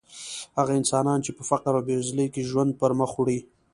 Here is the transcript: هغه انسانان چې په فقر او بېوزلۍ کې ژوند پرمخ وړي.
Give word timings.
هغه 0.57 0.73
انسانان 0.81 1.19
چې 1.25 1.31
په 1.37 1.43
فقر 1.49 1.73
او 1.77 1.85
بېوزلۍ 1.87 2.27
کې 2.33 2.47
ژوند 2.49 2.71
پرمخ 2.81 3.11
وړي. 3.17 3.39